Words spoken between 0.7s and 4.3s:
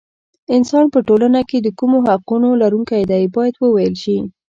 په ټولنه کې د کومو حقونو لرونکی دی باید وویل شي.